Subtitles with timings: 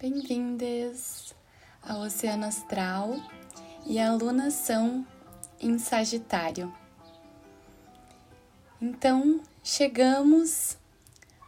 [0.00, 1.34] Bem-vindas
[1.82, 3.16] ao Oceano Astral
[3.84, 5.04] e à alunação
[5.60, 6.72] em Sagitário.
[8.80, 10.78] Então, chegamos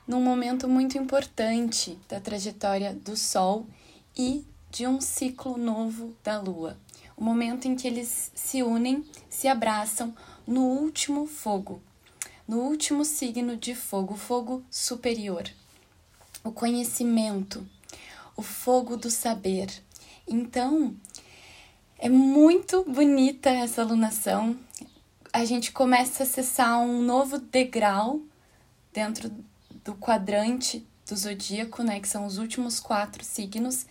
[0.05, 3.69] num momento muito importante da trajetória do Sol
[4.17, 6.77] e de um ciclo novo da Lua.
[7.17, 10.13] O momento em que eles se unem, se abraçam
[10.45, 11.81] no último fogo,
[12.49, 15.45] no último signo de fogo, o fogo superior,
[16.43, 17.65] o conhecimento,
[18.41, 19.71] o fogo do saber.
[20.27, 20.97] Então,
[21.99, 24.59] é muito bonita essa alunação.
[25.31, 28.23] A gente começa a acessar um novo degrau
[28.95, 29.31] dentro
[29.85, 33.85] do quadrante do zodíaco, né, que são os últimos quatro signos,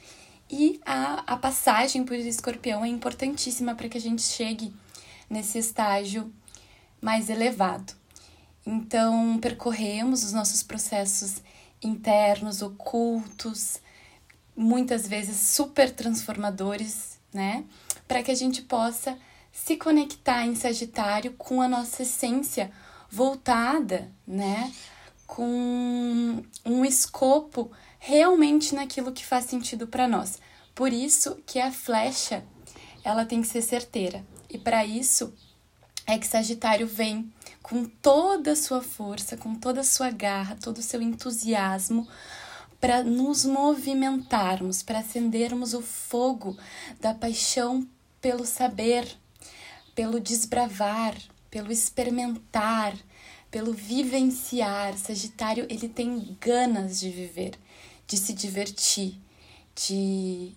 [0.49, 4.73] e a, a passagem por escorpião é importantíssima para que a gente chegue
[5.29, 6.33] nesse estágio
[6.99, 7.93] mais elevado.
[8.65, 11.35] Então, percorremos os nossos processos
[11.83, 13.77] internos, ocultos,
[14.59, 17.63] muitas vezes super transformadores, né?
[18.05, 19.17] Para que a gente possa
[19.53, 22.69] se conectar em Sagitário com a nossa essência
[23.09, 24.73] voltada, né?
[25.25, 30.39] Com um escopo realmente naquilo que faz sentido para nós.
[30.75, 32.43] Por isso que a flecha,
[33.01, 34.25] ela tem que ser certeira.
[34.49, 35.33] E para isso
[36.05, 37.31] é que Sagitário vem
[37.63, 42.05] com toda a sua força, com toda a sua garra, todo o seu entusiasmo
[42.79, 46.57] para nos movimentarmos, para acendermos o fogo
[46.99, 47.87] da paixão
[48.21, 49.07] pelo saber,
[49.93, 51.15] pelo desbravar,
[51.51, 52.95] pelo experimentar,
[53.51, 54.97] pelo vivenciar.
[54.97, 57.53] Sagitário, ele tem ganas de viver,
[58.07, 59.19] de se divertir,
[59.75, 60.53] de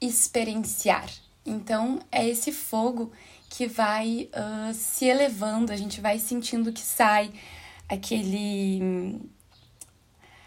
[0.00, 1.08] experienciar.
[1.46, 3.12] Então, é esse fogo
[3.50, 7.30] que vai uh, se elevando, a gente vai sentindo que sai
[7.88, 9.20] aquele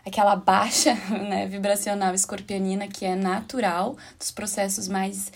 [0.07, 0.93] aquela baixa
[1.29, 5.31] né, vibracional escorpionina que é natural dos processos mais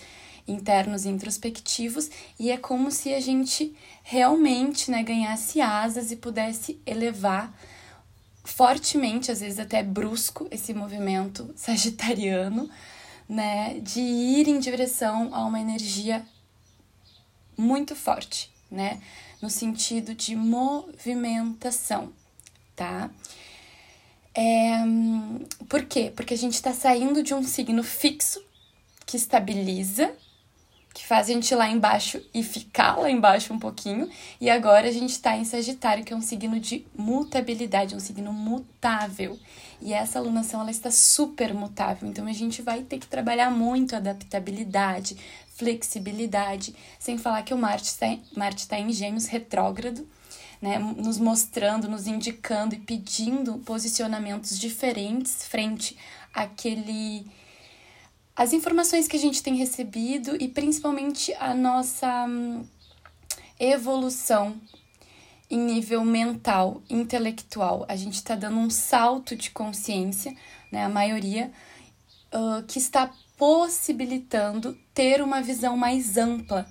[0.47, 2.09] internos e introspectivos
[2.39, 7.53] e é como se a gente realmente né, ganhasse asas e pudesse elevar
[8.43, 12.69] fortemente, às vezes até brusco, esse movimento sagitariano,
[13.29, 16.25] né, de ir em direção a uma energia
[17.57, 18.99] muito forte, né?
[19.41, 22.11] No sentido de movimentação,
[22.75, 23.09] tá?
[24.33, 24.77] É,
[25.67, 26.11] por quê?
[26.15, 28.41] Porque a gente está saindo de um signo fixo
[29.05, 30.13] que estabiliza,
[30.93, 34.09] que faz a gente ir lá embaixo e ficar lá embaixo um pouquinho,
[34.39, 38.31] e agora a gente está em Sagitário, que é um signo de mutabilidade, um signo
[38.33, 39.37] mutável.
[39.81, 43.95] E essa alunação ela está super mutável, então a gente vai ter que trabalhar muito
[43.95, 45.17] adaptabilidade,
[45.55, 50.07] flexibilidade, sem falar que o Marte está Marte tá em Gêmeos retrógrado,
[50.61, 55.97] né, nos mostrando, nos indicando e pedindo posicionamentos diferentes frente
[56.33, 57.25] àquele
[58.35, 62.65] as informações que a gente tem recebido e principalmente a nossa hum,
[63.59, 64.59] evolução
[65.49, 67.85] em nível mental, intelectual.
[67.89, 70.33] A gente está dando um salto de consciência,
[70.71, 71.51] né, a maioria,
[72.33, 76.65] uh, que está possibilitando ter uma visão mais ampla,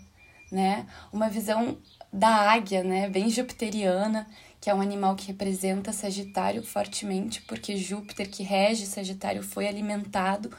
[0.50, 0.86] né?
[1.12, 1.76] Uma visão
[2.12, 3.08] da águia, né?
[3.08, 4.26] Bem jupiteriana,
[4.60, 10.50] que é um animal que representa Sagitário fortemente, porque Júpiter, que rege Sagitário, foi alimentado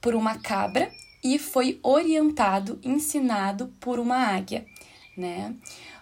[0.00, 0.90] por uma cabra
[1.22, 4.64] e foi orientado, ensinado por uma águia,
[5.16, 5.54] né?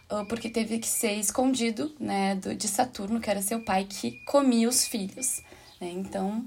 [0.09, 4.69] Ah, porque teve que ser escondido, né, de Saturno, que era seu pai, que comia
[4.69, 5.43] os filhos,
[5.81, 5.91] né?
[5.91, 6.45] Então,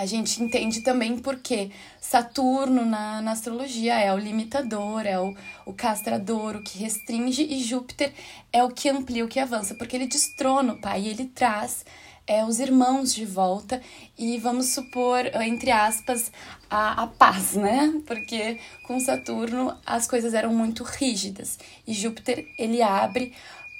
[0.00, 5.74] a gente entende também porque Saturno na, na astrologia é o limitador, é o, o
[5.74, 8.10] castrador, o que restringe, e Júpiter
[8.50, 11.84] é o que amplia, o que avança, porque ele destrona o pai, ele traz
[12.26, 13.82] é, os irmãos de volta
[14.16, 16.32] e vamos supor, entre aspas,
[16.70, 18.00] a, a paz, né?
[18.06, 23.34] Porque com Saturno as coisas eram muito rígidas e Júpiter ele abre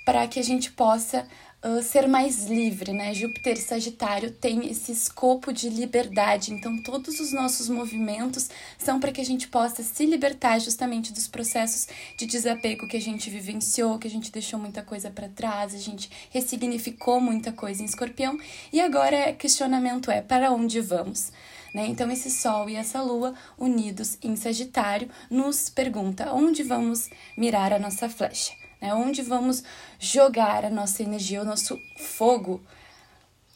[0.04, 1.26] para que a gente possa
[1.65, 3.12] uh, ser mais livre, né?
[3.15, 8.49] Júpiter e Sagitário tem esse escopo de liberdade, então todos os nossos movimentos
[8.79, 11.87] são para que a gente possa se libertar justamente dos processos
[12.17, 15.79] de desapego que a gente vivenciou, que a gente deixou muita coisa para trás, a
[15.79, 18.39] gente ressignificou muita coisa em Escorpião
[18.73, 21.33] e agora questionamento é para onde vamos?
[21.73, 21.87] Né?
[21.87, 27.79] Então, esse Sol e essa Lua unidos em Sagitário nos pergunta onde vamos mirar a
[27.79, 28.94] nossa flecha né?
[28.94, 29.62] Onde vamos
[29.99, 32.61] jogar a nossa energia, o nosso fogo,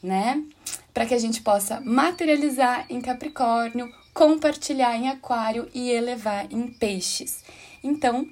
[0.02, 0.42] né?
[0.92, 7.42] Para que a gente possa materializar em Capricórnio, compartilhar em Aquário e elevar em Peixes.
[7.82, 8.26] Então,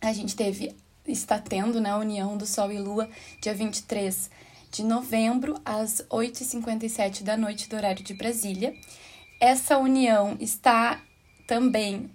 [0.00, 0.74] a gente teve
[1.06, 3.08] está tendo né, a união do Sol e Lua
[3.40, 4.30] dia 23
[4.70, 8.74] de novembro, às 8h57 da noite do horário de Brasília.
[9.40, 11.00] essa união está
[11.46, 12.10] também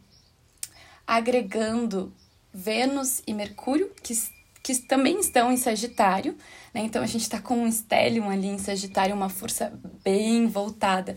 [1.08, 2.14] agregando
[2.54, 4.14] Vênus e Mercúrio, que,
[4.62, 6.36] que também estão em Sagitário,
[6.74, 6.82] né?
[6.82, 11.16] Então a gente está com um Stellium ali em Sagitário, uma força bem voltada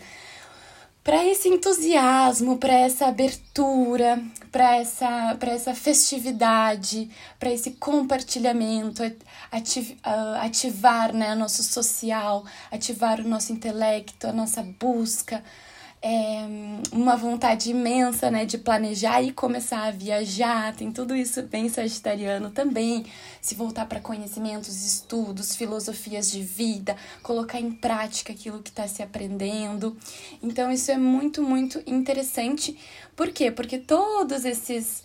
[1.04, 9.14] para esse entusiasmo, para essa abertura, para essa, essa festividade, para esse compartilhamento, uh,
[10.40, 12.42] ativar né, nosso social,
[12.72, 15.44] ativar o nosso intelecto, a nossa busca,
[16.06, 16.46] é,
[16.92, 22.50] uma vontade imensa, né, de planejar e começar a viajar, tem tudo isso bem sagitariano
[22.50, 23.06] também,
[23.40, 29.02] se voltar para conhecimentos, estudos, filosofias de vida, colocar em prática aquilo que está se
[29.02, 29.96] aprendendo.
[30.42, 32.76] Então isso é muito, muito interessante.
[33.16, 33.50] Por quê?
[33.50, 35.02] Porque todos esses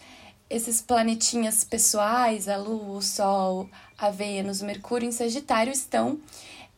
[0.49, 6.19] esses planetinhas pessoais, a Lua, o Sol, a Vênus, o Mercúrio em Sagitário estão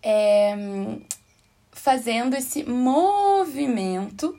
[0.03, 0.53] é,
[1.71, 4.37] fazendo esse movimento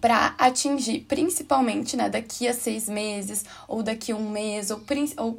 [0.00, 4.78] para atingir, principalmente, né, daqui a seis meses, ou daqui a um mês, ou,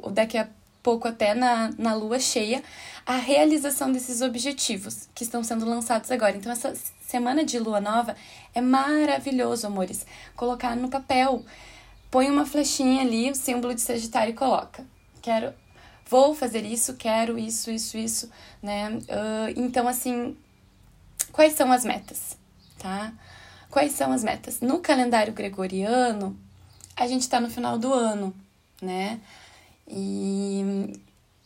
[0.02, 0.48] ou daqui a
[0.82, 2.62] pouco até na, na lua cheia,
[3.04, 6.36] a realização desses objetivos que estão sendo lançados agora.
[6.36, 6.74] Então, essa
[7.06, 8.16] semana de lua nova
[8.54, 10.06] é maravilhoso, amores.
[10.36, 11.44] Colocar no papel.
[12.10, 14.84] Põe uma flechinha ali, o símbolo de Sagitário e coloca.
[15.20, 15.52] Quero
[16.12, 18.30] vou fazer isso, quero isso, isso, isso,
[18.62, 18.90] né?
[18.90, 20.36] Uh, então, assim,
[21.32, 22.36] quais são as metas,
[22.78, 23.14] tá?
[23.70, 24.60] Quais são as metas?
[24.60, 26.38] No calendário gregoriano,
[26.94, 28.34] a gente tá no final do ano,
[28.82, 29.20] né?
[29.88, 30.92] E,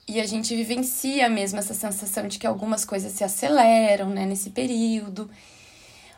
[0.09, 4.51] e a gente vivencia mesmo essa sensação de que algumas coisas se aceleram, né, nesse
[4.51, 5.31] período.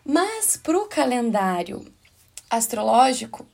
[0.03, 1.85] Mas pro calendário
[2.49, 3.47] astrológico,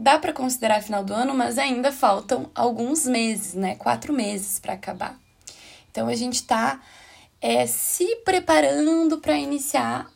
[0.00, 3.74] Dá para considerar final do ano, mas ainda faltam alguns meses, né?
[3.74, 5.18] Quatro meses para acabar.
[5.90, 6.80] Então a gente está
[7.40, 10.08] é, se preparando para iniciar,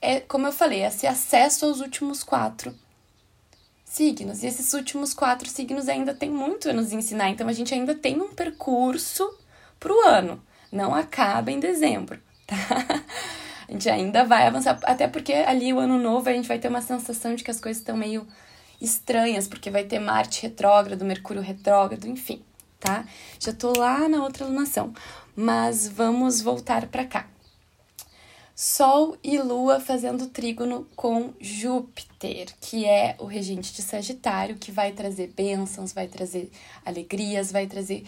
[0.00, 2.74] é, como eu falei, esse acesso aos últimos quatro
[3.84, 4.42] signos.
[4.42, 7.28] E esses últimos quatro signos ainda tem muito a nos ensinar.
[7.28, 9.32] Então a gente ainda tem um percurso
[9.78, 10.42] para o ano.
[10.72, 12.56] Não acaba em dezembro, tá?
[13.68, 16.66] A gente ainda vai avançar, até porque ali o ano novo a gente vai ter
[16.66, 18.26] uma sensação de que as coisas estão meio
[18.84, 22.42] estranhas, porque vai ter Marte retrógrado, Mercúrio retrógrado, enfim,
[22.80, 23.06] tá?
[23.38, 24.92] Já tô lá na outra lunação,
[25.36, 27.28] mas vamos voltar para cá.
[28.54, 34.92] Sol e Lua fazendo trígono com Júpiter, que é o regente de Sagitário, que vai
[34.92, 36.50] trazer bênçãos, vai trazer
[36.84, 38.04] alegrias, vai trazer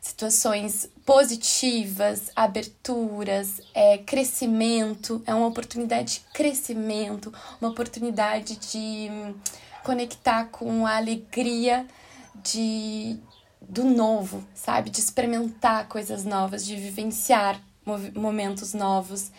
[0.00, 9.10] situações positivas, aberturas, é, crescimento, é uma oportunidade de crescimento, uma oportunidade de
[9.88, 11.86] conectar com a alegria
[12.44, 13.18] de
[13.62, 14.90] do novo, sabe?
[14.90, 17.58] De experimentar coisas novas, de vivenciar
[18.14, 19.32] momentos novos,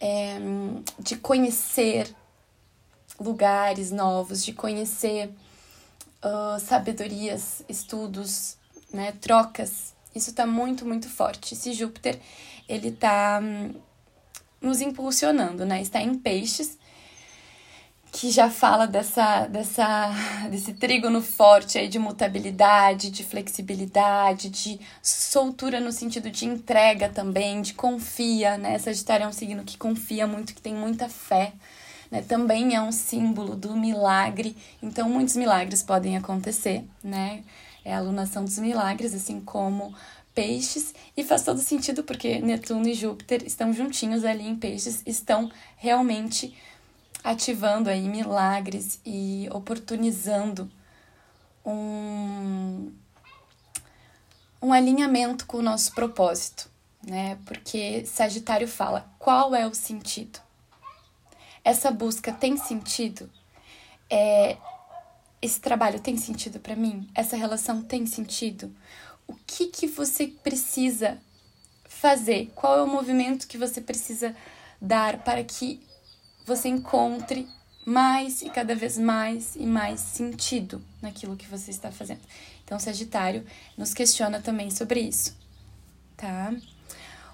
[0.00, 0.38] é,
[0.98, 2.08] de conhecer
[3.20, 5.28] lugares novos, de conhecer
[6.24, 8.56] uh, sabedorias, estudos,
[8.90, 9.12] né?
[9.20, 9.92] Trocas.
[10.14, 11.52] Isso está muito, muito forte.
[11.52, 12.18] Esse Júpiter,
[12.66, 13.74] ele está hum,
[14.58, 15.82] nos impulsionando, né?
[15.82, 16.78] Está em peixes,
[18.12, 20.10] que já fala dessa, dessa,
[20.50, 27.62] desse trígono forte aí de mutabilidade, de flexibilidade, de soltura no sentido de entrega também,
[27.62, 28.78] de confia, né?
[28.78, 31.54] Sagitário é um signo que confia muito, que tem muita fé,
[32.10, 32.20] né?
[32.20, 37.42] Também é um símbolo do milagre, então muitos milagres podem acontecer, né?
[37.82, 39.94] É a alunação dos milagres, assim como
[40.34, 45.50] peixes, e faz todo sentido porque Netuno e Júpiter estão juntinhos ali em peixes, estão
[45.78, 46.54] realmente
[47.22, 50.70] ativando aí milagres e oportunizando
[51.64, 52.92] um,
[54.60, 56.68] um alinhamento com o nosso propósito,
[57.06, 57.38] né?
[57.44, 60.40] Porque Sagitário fala: qual é o sentido?
[61.64, 63.30] Essa busca tem sentido?
[64.10, 64.56] É,
[65.40, 67.08] esse trabalho tem sentido para mim?
[67.14, 68.74] Essa relação tem sentido?
[69.26, 71.18] O que que você precisa
[71.84, 72.50] fazer?
[72.54, 74.34] Qual é o movimento que você precisa
[74.80, 75.80] dar para que
[76.44, 77.48] você encontre
[77.84, 82.20] mais e cada vez mais e mais sentido naquilo que você está fazendo.
[82.64, 83.44] Então, Sagitário
[83.76, 85.36] nos questiona também sobre isso,
[86.16, 86.54] tá?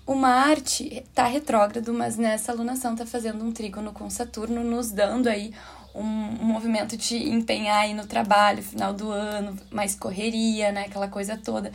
[0.06, 5.28] O Marte está retrógrado, mas nessa alunação está fazendo um trígono com Saturno, nos dando
[5.28, 5.52] aí
[5.94, 10.86] um, um, movimento de empenhar aí no trabalho, final do ano, mais correria, né?
[10.86, 11.70] Aquela coisa toda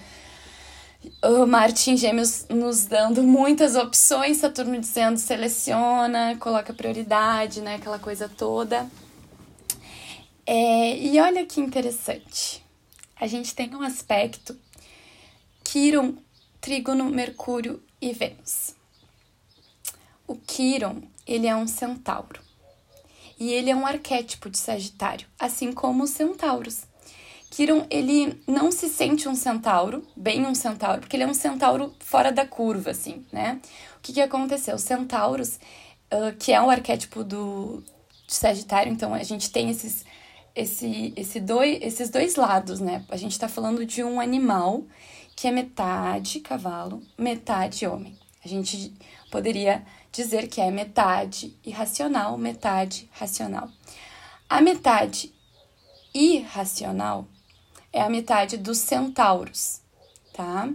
[1.47, 7.75] Marte em Gêmeos nos dando muitas opções, Saturno dizendo seleciona, coloca prioridade, né?
[7.75, 8.89] Aquela coisa toda.
[10.45, 12.63] É, e olha que interessante.
[13.15, 14.57] A gente tem um aspecto
[15.63, 16.15] Quiron,
[16.59, 18.75] Trígono, Mercúrio e Vênus.
[20.27, 22.41] O Quiron ele é um centauro.
[23.39, 26.83] E ele é um arquétipo de Sagitário, assim como os centauros.
[27.53, 31.93] Kiron, ele não se sente um centauro, bem um centauro, porque ele é um centauro
[31.99, 33.61] fora da curva, assim, né?
[33.95, 34.73] O que, que aconteceu?
[34.73, 35.59] Os centauros,
[36.11, 37.83] uh, que é o arquétipo do
[38.27, 40.03] Sagitário, então a gente tem esses,
[40.55, 43.05] esse, esse dois, esses dois lados, né?
[43.07, 44.83] A gente tá falando de um animal
[45.35, 48.17] que é metade cavalo, metade homem.
[48.43, 48.91] A gente
[49.29, 53.69] poderia dizer que é metade irracional, metade racional.
[54.49, 55.31] A metade
[56.15, 57.27] irracional
[57.93, 59.79] é a metade dos centauros,
[60.33, 60.67] tá?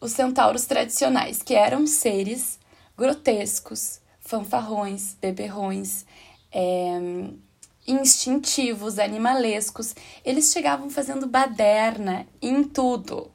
[0.00, 2.58] Os centauros tradicionais, que eram seres
[2.96, 6.06] grotescos, fanfarrões, beberrões,
[6.50, 6.98] é,
[7.86, 13.30] instintivos, animalescos, eles chegavam fazendo baderna em tudo.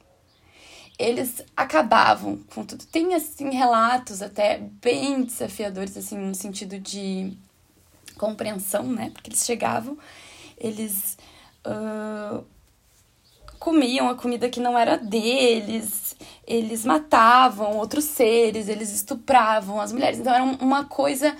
[0.98, 2.84] Eles acabavam com tudo.
[2.86, 7.32] Tem, assim, relatos até bem desafiadores, assim, no sentido de
[8.18, 9.10] compreensão, né?
[9.10, 9.96] Porque eles chegavam,
[10.58, 11.16] eles
[11.66, 12.44] uh,
[13.58, 20.18] comiam a comida que não era deles, eles matavam outros seres, eles estupravam as mulheres.
[20.18, 21.36] Então era uma coisa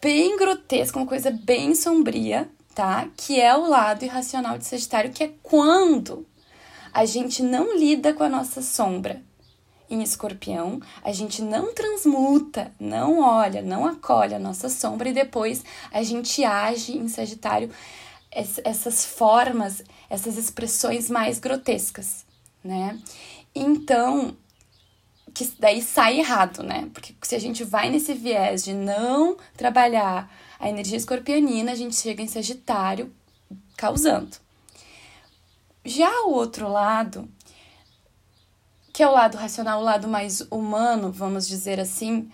[0.00, 3.06] bem grotesca, uma coisa bem sombria, tá?
[3.16, 6.26] Que é o lado irracional de Sagitário, que é quando
[6.92, 9.22] a gente não lida com a nossa sombra.
[9.88, 15.62] Em escorpião, a gente não transmuta, não olha, não acolhe a nossa sombra e depois
[15.92, 17.70] a gente age em Sagitário
[18.34, 22.24] essas formas, essas expressões mais grotescas,
[22.64, 22.98] né?
[23.54, 24.36] Então,
[25.34, 26.90] que daí sai errado, né?
[26.92, 31.96] Porque se a gente vai nesse viés de não trabalhar a energia escorpionina, a gente
[31.96, 33.12] chega em Sagitário
[33.76, 34.36] causando.
[35.84, 37.28] Já o outro lado,
[38.92, 42.30] que é o lado racional, o lado mais humano, vamos dizer assim,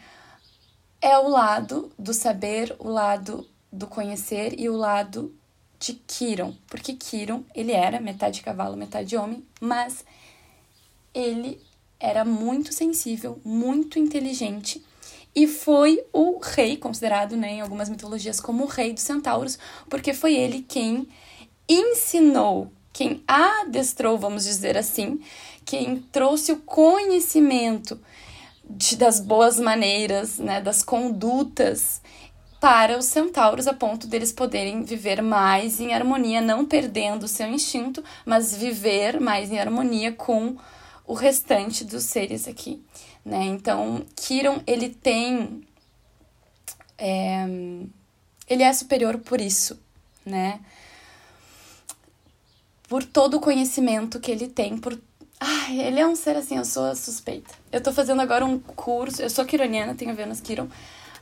[1.00, 5.34] é o lado do saber, o lado do conhecer e o lado
[5.78, 10.04] de Kiron, porque Kiron, ele era metade cavalo, metade homem, mas
[11.14, 11.60] ele
[12.00, 14.82] era muito sensível, muito inteligente
[15.34, 19.58] e foi o rei, considerado né, em algumas mitologias como o rei dos centauros,
[19.88, 21.06] porque foi ele quem
[21.68, 25.20] ensinou, quem adestrou, vamos dizer assim,
[25.64, 28.00] quem trouxe o conhecimento
[28.68, 32.02] de, das boas maneiras, né, das condutas
[32.60, 37.46] para os centauros, a ponto deles poderem viver mais em harmonia, não perdendo o seu
[37.48, 40.56] instinto, mas viver mais em harmonia com
[41.06, 42.82] o restante dos seres aqui,
[43.24, 43.44] né?
[43.44, 45.62] Então, Kiron, ele tem...
[46.96, 47.46] É,
[48.48, 49.78] ele é superior por isso,
[50.26, 50.60] né?
[52.88, 54.98] Por todo o conhecimento que ele tem, por
[55.40, 57.54] Ai, ele é um ser assim, eu sou suspeita.
[57.70, 60.68] Eu tô fazendo agora um curso, eu sou quironiana, tenho Vênus Kiron,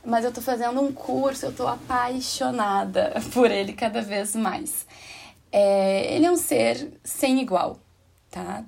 [0.07, 4.87] mas eu tô fazendo um curso, eu tô apaixonada por ele cada vez mais.
[5.51, 7.77] É, ele é um ser sem igual,
[8.31, 8.63] tá?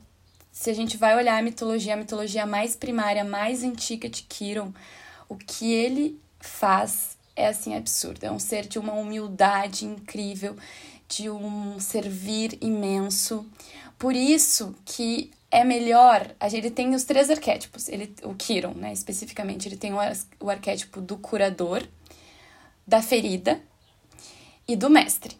[0.51, 4.73] Se a gente vai olhar a mitologia, a mitologia mais primária, mais antiga de Kiron,
[5.29, 8.25] o que ele faz é assim absurdo.
[8.25, 10.57] É um ser de uma humildade incrível,
[11.07, 13.45] de um servir imenso.
[13.97, 16.35] Por isso que é melhor.
[16.51, 17.87] Ele tem os três arquétipos.
[17.89, 19.97] Ele, o Kiron, né, especificamente, ele tem o,
[20.39, 21.87] o arquétipo do curador,
[22.85, 23.61] da ferida
[24.67, 25.37] e do mestre.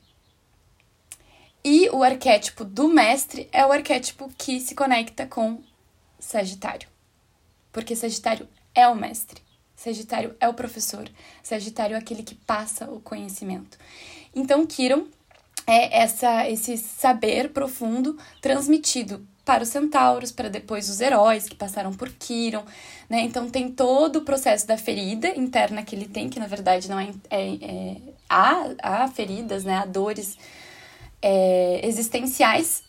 [1.64, 5.62] E o arquétipo do mestre é o arquétipo que se conecta com
[6.20, 6.88] Sagitário.
[7.72, 9.42] Porque Sagitário é o mestre.
[9.76, 11.10] Sagitário é o professor.
[11.44, 13.78] Sagitário é aquele que passa o conhecimento.
[14.36, 15.08] Então, Kiron
[15.66, 21.92] é essa, esse saber profundo transmitido para os centauros, para depois os heróis que passaram
[21.92, 22.64] por Kiron,
[23.10, 23.22] né?
[23.22, 27.00] Então tem todo o processo da ferida interna que ele tem, que na verdade não
[27.00, 27.96] é, é, é
[28.30, 29.78] há, há feridas, né?
[29.78, 30.38] Há dores
[31.20, 32.84] é, existenciais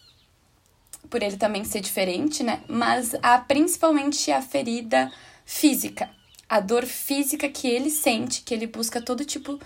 [1.09, 2.61] por ele também ser diferente, né?
[2.69, 5.11] Mas há principalmente a ferida
[5.47, 6.11] física,
[6.47, 9.59] a dor física que ele sente, que ele busca todo tipo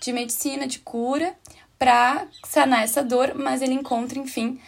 [0.00, 1.36] de medicina, de cura
[1.78, 4.58] para sanar essa dor, mas ele encontra, enfim,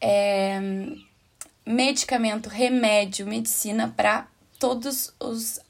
[0.00, 0.60] é,
[1.66, 5.60] medicamento, remédio, medicina para todos os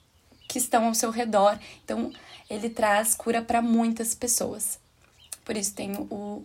[0.47, 1.59] que estão ao seu redor.
[1.85, 2.13] Então,
[2.49, 4.79] ele traz cura para muitas pessoas.
[5.45, 6.45] Por isso tem o,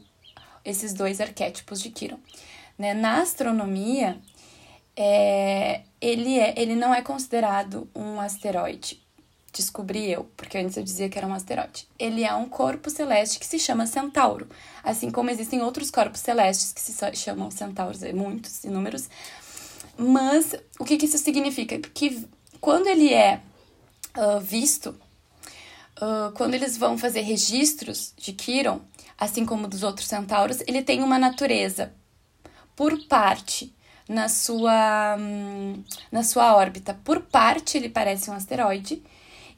[0.64, 2.20] esses dois arquétipos de Kiron.
[2.78, 2.94] Né?
[2.94, 4.18] Na astronomia,
[4.96, 9.02] é, ele, é, ele não é considerado um asteroide.
[9.54, 11.86] Descobri eu, porque antes eu dizia que era um asteroide.
[12.00, 14.48] Ele é um corpo celeste que se chama Centauro.
[14.82, 19.10] Assim como existem outros corpos celestes que se chamam Centauros, é muitos, inúmeros,
[20.02, 21.78] mas o que, que isso significa?
[21.80, 22.28] Que
[22.60, 23.42] quando ele é
[24.18, 24.90] uh, visto
[25.98, 28.82] uh, quando eles vão fazer registros de Quiron,
[29.18, 31.94] assim como dos outros centauros, ele tem uma natureza
[32.76, 33.74] por parte
[34.10, 37.00] na sua, hum, na sua órbita.
[37.04, 39.02] Por parte, ele parece um asteroide.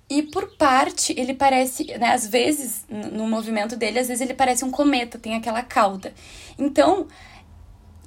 [0.09, 4.65] E por parte, ele parece, né, às vezes, no movimento dele, às vezes ele parece
[4.65, 6.13] um cometa, tem aquela cauda.
[6.59, 7.07] Então,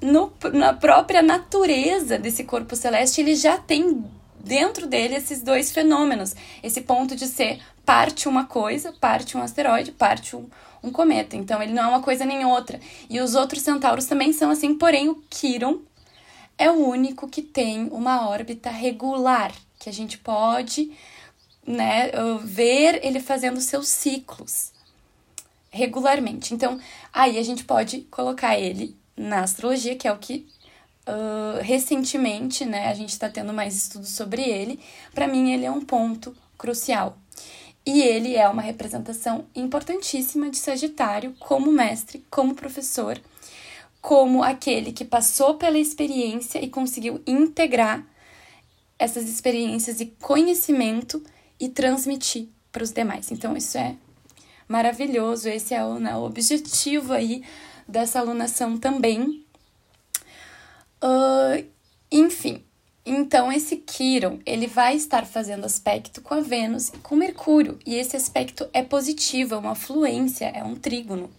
[0.01, 4.03] no, na própria natureza desse corpo celeste, ele já tem
[4.39, 6.35] dentro dele esses dois fenômenos.
[6.63, 10.45] Esse ponto de ser parte uma coisa, parte um asteroide, parte um,
[10.83, 11.35] um cometa.
[11.35, 12.79] Então, ele não é uma coisa nem outra.
[13.09, 15.79] E os outros centauros também são assim, porém, o Quiron
[16.57, 20.91] é o único que tem uma órbita regular, que a gente pode
[21.65, 22.11] né,
[22.43, 24.71] ver ele fazendo seus ciclos
[25.69, 26.53] regularmente.
[26.53, 26.79] Então,
[27.13, 30.47] aí a gente pode colocar ele na astrologia, que é o que
[31.07, 34.79] uh, recentemente, né, a gente está tendo mais estudos sobre ele.
[35.13, 37.17] Para mim, ele é um ponto crucial.
[37.85, 43.19] E ele é uma representação importantíssima de Sagitário como mestre, como professor
[44.07, 48.05] como aquele que passou pela experiência e conseguiu integrar
[48.97, 51.21] essas experiências e conhecimento
[51.59, 53.31] e transmitir para os demais.
[53.33, 53.95] Então, isso é
[54.65, 55.49] maravilhoso.
[55.49, 57.43] Esse é o, né, o objetivo aí
[57.87, 59.45] dessa alunação também.
[61.01, 61.65] Uh,
[62.11, 62.63] enfim,
[63.05, 67.95] então esse Quiron, ele vai estar fazendo aspecto com a Vênus e com Mercúrio, e
[67.95, 71.29] esse aspecto é positivo, é uma fluência, é um trígono.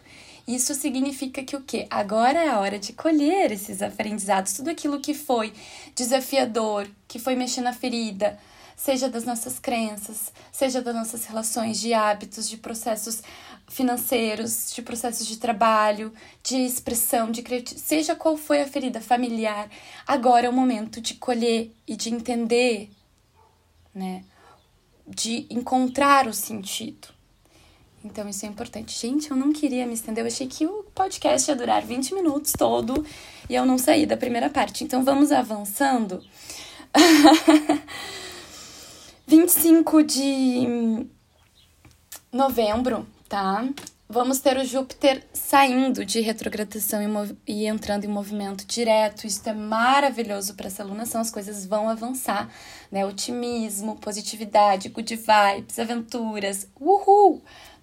[0.46, 1.86] Isso significa que o quê?
[1.90, 5.52] Agora é a hora de colher esses aprendizados, tudo aquilo que foi
[5.94, 8.38] desafiador, que foi mexer na ferida,
[8.74, 13.22] seja das nossas crenças, seja das nossas relações de hábitos, de processos
[13.68, 19.70] financeiros, de processos de trabalho, de expressão, de criatividade, seja qual foi a ferida familiar,
[20.06, 22.90] agora é o momento de colher e de entender,
[23.94, 24.24] né?
[25.06, 27.08] De encontrar o sentido.
[28.04, 28.98] Então isso é importante.
[28.98, 32.52] Gente, eu não queria me estender, eu achei que o podcast ia durar 20 minutos
[32.52, 33.04] todo
[33.48, 34.84] e eu não saí da primeira parte.
[34.84, 36.22] Então vamos avançando.
[39.26, 41.06] 25 de
[42.32, 43.68] novembro, tá?
[44.10, 49.26] Vamos ter o Júpiter saindo de retrogradação e, e entrando em movimento direto.
[49.26, 51.20] Isso é maravilhoso para essa alunação.
[51.20, 52.48] As coisas vão avançar,
[52.90, 53.04] né?
[53.04, 56.66] Otimismo, positividade, good vibes, aventuras.
[56.80, 57.42] Uhul!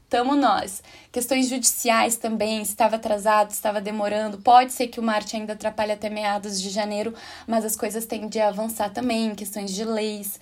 [0.09, 0.81] Tamo nós.
[1.11, 4.39] Questões judiciais também, estava atrasado, estava demorando.
[4.39, 7.13] Pode ser que o Marte ainda atrapalhe até meados de janeiro,
[7.45, 10.39] mas as coisas tendem a avançar também, questões de leis,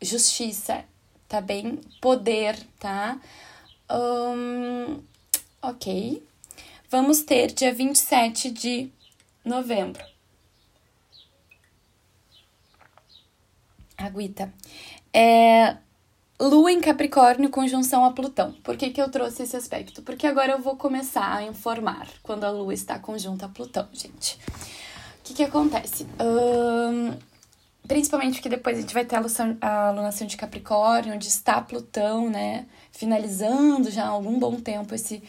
[0.00, 0.84] justiça,
[1.28, 1.80] tá bem?
[2.00, 3.18] Poder, tá?
[3.90, 5.02] Um,
[5.62, 6.22] ok.
[6.90, 8.90] Vamos ter dia 27 de
[9.44, 10.04] novembro.
[13.96, 14.52] Aguita.
[15.12, 15.76] É,
[16.40, 18.52] Lua em Capricórnio, conjunção a Plutão.
[18.62, 20.02] Por que, que eu trouxe esse aspecto?
[20.02, 24.38] Porque agora eu vou começar a informar quando a Lua está conjunta a Plutão, gente.
[25.20, 26.06] O que, que acontece?
[26.20, 27.16] Um,
[27.86, 31.60] principalmente porque depois a gente vai ter a, alunação, a alunação de Capricórnio, onde está
[31.60, 32.66] Plutão, né?
[32.92, 35.22] Finalizando já há algum bom tempo esse,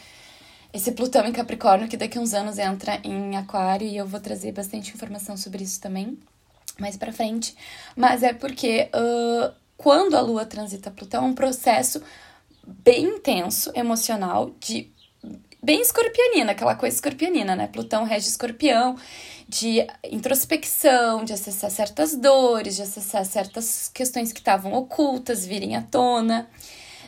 [0.74, 4.20] esse Plutão em Capricórnio, que daqui a uns anos entra em Aquário, e eu vou
[4.20, 6.18] trazer bastante informação sobre isso também
[6.80, 7.56] mais pra frente.
[7.96, 8.90] Mas é porque.
[8.94, 12.02] Uh, quando a Lua transita Plutão, é um processo
[12.66, 14.92] bem intenso, emocional, de
[15.66, 17.68] bem escorpionina, aquela coisa escorpionina, né?
[17.68, 18.96] Plutão rege escorpião,
[19.48, 25.82] de introspecção, de acessar certas dores, de acessar certas questões que estavam ocultas, virem à
[25.82, 26.48] tona,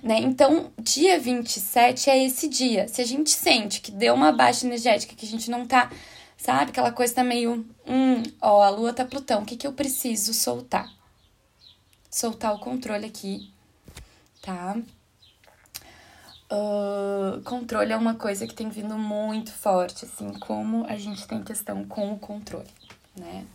[0.03, 0.19] né?
[0.19, 2.87] Então, dia 27 é esse dia.
[2.87, 5.91] Se a gente sente que deu uma baixa energética, que a gente não tá,
[6.35, 6.71] sabe?
[6.71, 10.33] Aquela coisa tá meio, hum, ó, a lua tá Plutão, o que que eu preciso
[10.33, 10.97] soltar?
[12.17, 13.51] soltar o controle aqui,
[14.41, 14.75] tá?
[17.43, 21.83] Controle é uma coisa que tem vindo muito forte, assim, como a gente tem questão
[21.83, 22.69] com o controle,
[23.15, 23.45] né?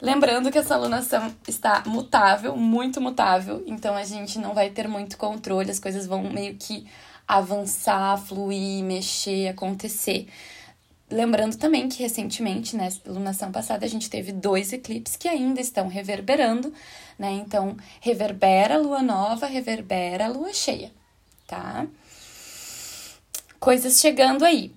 [0.00, 5.18] Lembrando que essa alunação está mutável, muito mutável, então a gente não vai ter muito
[5.18, 6.86] controle, as coisas vão meio que
[7.28, 10.26] avançar, fluir, mexer, acontecer.
[11.10, 15.88] Lembrando também que recentemente, né, lunação passada, a gente teve dois eclipses que ainda estão
[15.88, 16.72] reverberando,
[17.18, 17.32] né?
[17.32, 20.92] Então, reverbera a lua nova, reverbera a lua cheia,
[21.46, 21.86] tá?
[23.60, 24.72] Coisas chegando aí.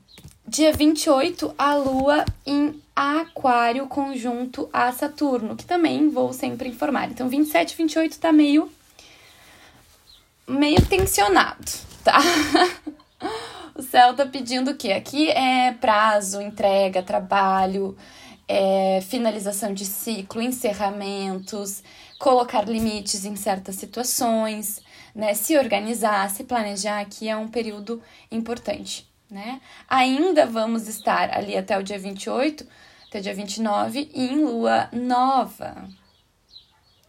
[0.45, 7.09] Dia 28, a lua em Aquário conjunto a Saturno, que também vou sempre informar.
[7.09, 8.69] Então, 27 e 28 tá meio
[10.45, 11.71] meio tensionado,
[12.03, 12.19] tá?
[13.75, 14.91] O céu tá pedindo o quê?
[14.91, 17.97] Aqui é prazo, entrega, trabalho,
[18.47, 21.81] é, finalização de ciclo, encerramentos,
[22.19, 24.79] colocar limites em certas situações,
[25.13, 29.61] né, se organizar, se planejar, que é um período importante, né?
[29.87, 32.65] Ainda vamos estar ali até o dia 28,
[33.07, 35.87] até o dia 29 em lua nova.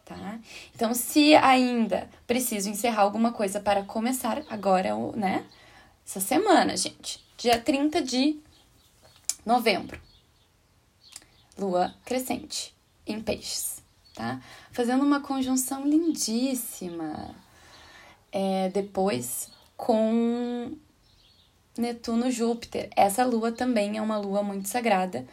[0.04, 0.38] Tá?
[0.74, 5.46] Então, se ainda preciso encerrar alguma coisa para começar agora, né?
[6.06, 7.24] Essa semana, gente.
[7.38, 8.38] Dia 30 de
[9.46, 9.98] novembro.
[11.56, 12.74] Lua crescente
[13.06, 13.82] em peixes,
[14.14, 14.40] tá?
[14.72, 17.34] Fazendo uma conjunção lindíssima
[18.34, 20.76] é, depois com
[21.78, 22.90] Netuno-Júpiter.
[22.96, 25.24] Essa lua também é uma lua muito sagrada,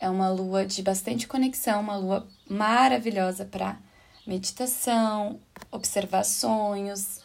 [0.00, 3.78] é uma lua de bastante conexão, uma lua maravilhosa para
[4.26, 5.38] meditação,
[5.70, 7.20] observar sonhos,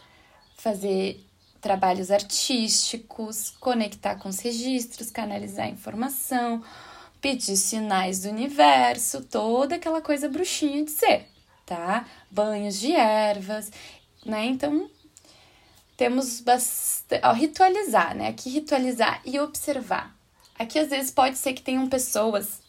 [0.58, 1.26] fazer
[1.60, 6.64] trabalhos artísticos, conectar com os registros, canalizar informação,
[7.20, 11.28] pedir sinais do universo, toda aquela coisa bruxinha de ser,
[11.66, 12.06] tá?
[12.30, 13.72] Banhos de ervas,
[14.24, 14.46] né?
[14.46, 14.90] Então,
[15.98, 17.22] temos bastante.
[17.36, 18.28] Ritualizar, né?
[18.30, 20.16] Aqui ritualizar e observar.
[20.58, 22.62] Aqui às vezes pode ser que tenham pessoas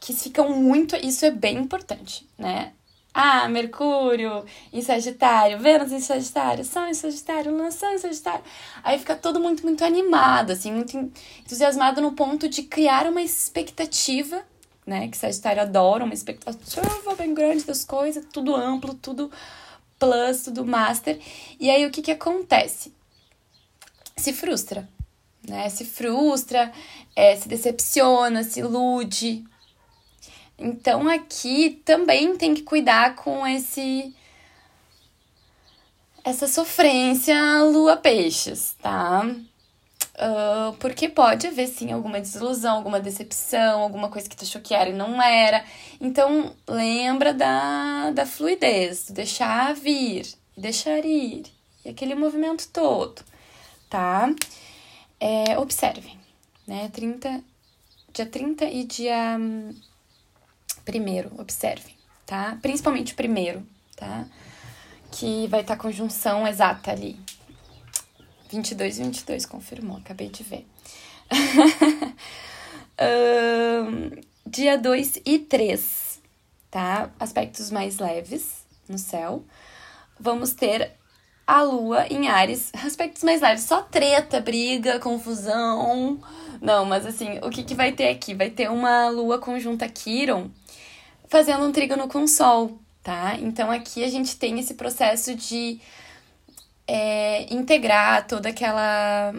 [0.00, 0.96] que ficam muito.
[0.96, 2.72] Isso é bem importante, né?
[3.12, 8.44] Ah, Mercúrio em Sagitário, Vênus em Sagitário, Sol em Sagitário, Lua em Sagitário.
[8.84, 10.96] Aí fica todo muito, muito animado, assim, muito
[11.40, 14.44] entusiasmado no ponto de criar uma expectativa,
[14.86, 15.08] né?
[15.08, 19.30] Que Sagitário adora, uma expectativa bem grande das coisas, tudo amplo, tudo
[20.00, 21.20] plus, tudo master.
[21.60, 22.92] E aí o que que acontece?
[24.16, 24.88] Se frustra,
[25.46, 25.68] né?
[25.68, 26.72] Se frustra,
[27.14, 29.44] é, se decepciona, se ilude.
[30.58, 34.14] Então aqui também tem que cuidar com esse
[36.22, 39.24] essa sofrência lua peixes, tá?
[40.20, 44.74] Uh, porque pode haver sim alguma desilusão, alguma decepção, alguma coisa que tu achou que
[44.74, 45.64] era e não era.
[45.98, 51.44] Então, lembra da, da fluidez, deixar vir, deixar ir,
[51.82, 53.22] e aquele movimento todo,
[53.88, 54.30] tá?
[55.18, 56.18] É, observem,
[56.66, 56.90] né?
[56.92, 57.42] 30,
[58.12, 59.38] dia 30 e dia
[60.84, 61.94] primeiro, observem,
[62.26, 62.58] tá?
[62.60, 64.26] Principalmente o primeiro, tá?
[65.12, 67.18] Que vai estar tá conjunção exata ali,
[68.50, 70.66] 22 e 22, confirmou, acabei de ver.
[73.00, 76.20] um, dia 2 e 3,
[76.70, 77.10] tá?
[77.18, 79.44] Aspectos mais leves no céu.
[80.18, 80.92] Vamos ter
[81.46, 86.20] a lua em Ares, aspectos mais leves, só treta, briga, confusão.
[86.60, 88.34] Não, mas assim, o que, que vai ter aqui?
[88.34, 90.50] Vai ter uma lua conjunta Quiron
[91.28, 93.36] fazendo um trígono com Sol, tá?
[93.38, 95.80] Então aqui a gente tem esse processo de
[96.92, 99.32] é, integrar toda aquela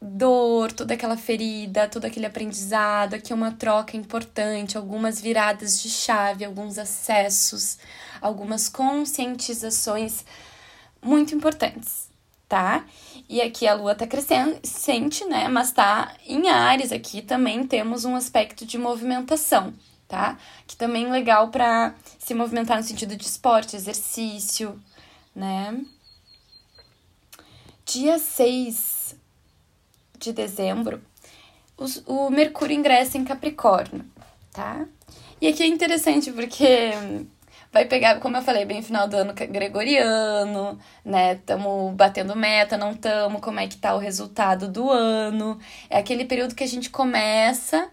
[0.00, 3.12] dor, toda aquela ferida, todo aquele aprendizado.
[3.12, 7.78] Aqui é uma troca importante, algumas viradas de chave, alguns acessos,
[8.18, 10.24] algumas conscientizações
[11.02, 12.08] muito importantes,
[12.48, 12.86] tá?
[13.28, 15.48] E aqui a lua tá crescente, né?
[15.48, 19.74] Mas tá em Ares aqui também temos um aspecto de movimentação,
[20.08, 20.38] tá?
[20.66, 24.80] Que também é legal para se movimentar no sentido de esporte, exercício,
[25.36, 25.78] né?
[27.92, 29.16] Dia 6
[30.16, 31.02] de dezembro,
[32.06, 34.04] o Mercúrio ingressa em Capricórnio,
[34.52, 34.86] tá?
[35.40, 36.92] E aqui é interessante porque
[37.72, 41.34] vai pegar, como eu falei, bem final do ano gregoriano, né?
[41.44, 45.58] Tamo batendo meta, não tamo, como é que tá o resultado do ano.
[45.88, 47.90] É aquele período que a gente começa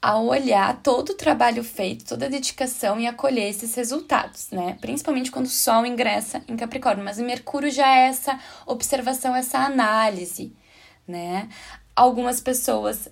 [0.00, 4.76] a olhar todo o trabalho feito, toda a dedicação e acolher esses resultados, né?
[4.80, 9.58] Principalmente quando o Sol ingressa em Capricórnio, mas o Mercúrio já é essa observação, essa
[9.58, 10.54] análise,
[11.08, 11.48] né?
[11.94, 13.08] Algumas pessoas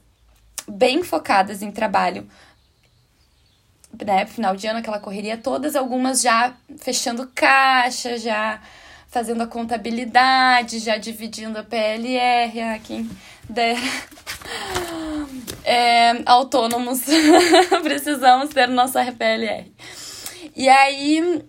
[0.69, 2.29] bem focadas em trabalho,
[4.05, 4.27] né?
[4.27, 8.61] Final de ano, aquela correria, todas, algumas já fechando caixa, já
[9.09, 13.09] fazendo a contabilidade, já dividindo a PLR, ah, quem
[13.49, 13.81] dera
[15.65, 17.03] é, autônomos,
[17.83, 19.73] precisamos ter nossa PLR.
[20.57, 21.43] E aí,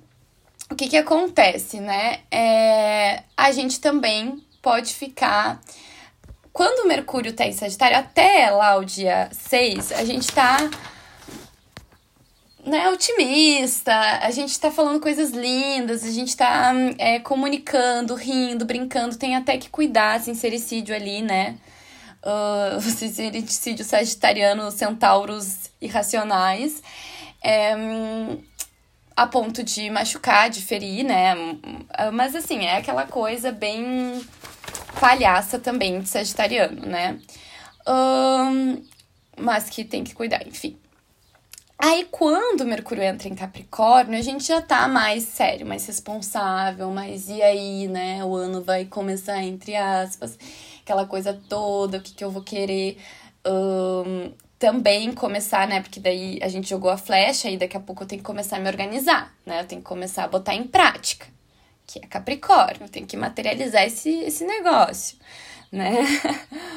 [0.70, 2.20] o que que acontece, né?
[2.32, 5.62] É, a gente também pode ficar.
[6.52, 10.58] Quando o Mercúrio tá em Sagitário, até lá o dia 6, a gente tá
[12.66, 19.18] né, otimista, a gente tá falando coisas lindas, a gente tá é, comunicando, rindo, brincando,
[19.18, 21.58] tem até que cuidar, sincericídio ali, né?
[22.26, 26.82] Uh, o sincericídio sagitariano, centauros irracionais,
[27.44, 27.74] é,
[29.16, 31.36] a ponto de machucar, de ferir, né?
[32.12, 34.26] Mas assim, é aquela coisa bem
[35.00, 37.20] palhaça também de sagitariano, né?
[39.38, 40.76] mas que tem que cuidar, enfim.
[41.78, 47.28] Aí, quando Mercúrio entra em Capricórnio, a gente já tá mais sério, mais responsável, mas
[47.28, 48.24] e aí, né?
[48.24, 50.40] O ano vai começar, entre aspas,
[50.86, 52.98] aquela coisa toda, o que, que eu vou querer.
[53.46, 55.82] Um, também começar, né?
[55.82, 58.58] Porque daí a gente jogou a flecha e daqui a pouco eu tenho que começar
[58.58, 59.62] a me organizar, né?
[59.62, 61.26] Eu tenho que começar a botar em prática,
[61.88, 65.18] que é Capricórnio, eu tenho que materializar esse, esse negócio,
[65.72, 65.98] né?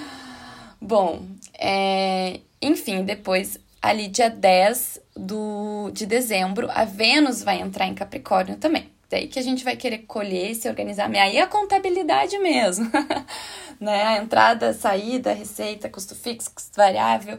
[0.81, 1.23] Bom,
[1.59, 8.57] é, enfim, depois ali dia 10 do, de dezembro, a Vênus vai entrar em Capricórnio
[8.57, 8.91] também.
[9.11, 11.11] Daí que a gente vai querer colher, se organizar.
[11.11, 12.91] Aí é a contabilidade mesmo,
[13.81, 14.03] né?
[14.05, 17.39] A entrada, saída, receita, custo fixo, custo variável,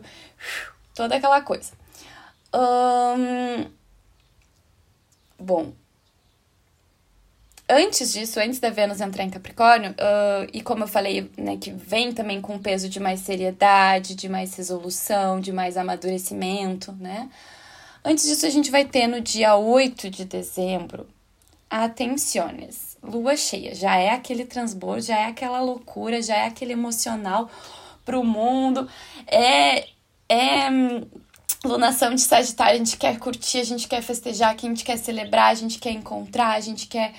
[0.95, 1.71] toda aquela coisa.
[5.39, 5.71] Bom,
[7.69, 11.71] antes disso, antes da Vênus entrar em Capricórnio, uh, e como eu falei, né, que
[11.71, 17.29] vem também com peso de mais seriedade, de mais resolução, de mais amadurecimento, né?
[18.03, 21.07] Antes disso, a gente vai ter no dia 8 de dezembro,
[21.69, 23.75] atenciones, lua cheia.
[23.75, 27.49] Já é aquele transbordo, já é aquela loucura, já é aquele emocional
[28.03, 28.89] pro mundo.
[29.27, 29.87] É,
[30.27, 31.05] é hum,
[31.63, 35.51] lunação de Sagitário, a gente quer curtir, a gente quer festejar, a gente quer celebrar,
[35.51, 37.13] a gente quer encontrar, a gente quer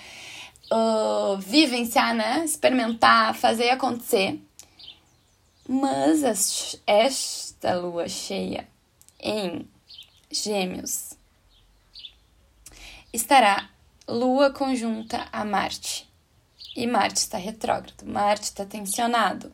[0.73, 2.45] uh, vivenciar, né?
[2.45, 4.41] Experimentar, fazer acontecer.
[5.69, 8.67] Mas esta lua cheia
[9.21, 9.69] em
[10.31, 11.15] Gêmeos
[13.13, 13.69] estará
[14.11, 16.09] lua conjunta a Marte.
[16.77, 19.53] E Marte está retrógrado, Marte está tensionado.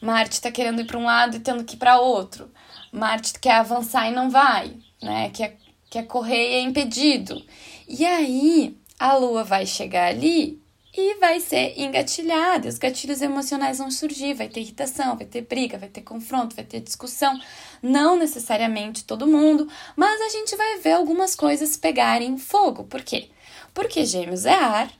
[0.00, 2.50] Marte está querendo ir para um lado e tendo que ir para outro.
[2.92, 5.30] Marte quer avançar e não vai, né?
[5.30, 5.56] Quer,
[5.90, 7.44] quer correr e é impedido.
[7.88, 10.62] E aí, a lua vai chegar ali
[10.96, 12.68] e vai ser engatilhada.
[12.68, 16.64] Os gatilhos emocionais vão surgir, vai ter irritação, vai ter briga, vai ter confronto, vai
[16.64, 17.38] ter discussão.
[17.82, 22.84] Não necessariamente todo mundo, mas a gente vai ver algumas coisas pegarem fogo.
[22.84, 23.30] Por quê?
[23.78, 24.90] Porque Gêmeos é ar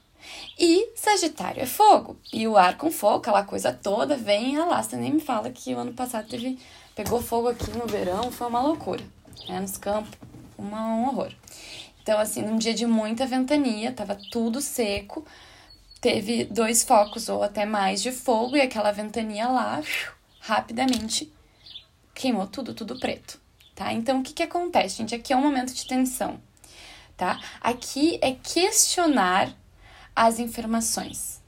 [0.56, 2.16] e Sagitário é fogo.
[2.32, 4.96] E o ar com fogo, aquela coisa toda, vem e alastra.
[4.96, 6.56] Nem me fala que o ano passado teve,
[6.94, 9.02] pegou fogo aqui no verão, foi uma loucura.
[9.48, 9.58] Né?
[9.58, 10.16] Nos campos,
[10.56, 11.32] uma, um horror.
[12.00, 15.26] Então, assim, num dia de muita ventania, tava tudo seco,
[16.00, 19.82] teve dois focos ou até mais de fogo e aquela ventania lá,
[20.38, 21.32] rapidamente
[22.14, 23.40] queimou tudo, tudo preto,
[23.74, 23.92] tá?
[23.92, 25.16] Então, o que que acontece, gente?
[25.16, 26.38] Aqui é um momento de tensão,
[27.18, 27.38] tá?
[27.60, 29.52] Aqui é questionar
[30.14, 31.42] as informações.